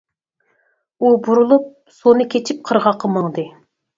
[1.03, 1.67] ئۇ بۇرۇلۇپ،
[1.97, 3.45] سۇنى كېچىپ قىرغاققا ماڭدى.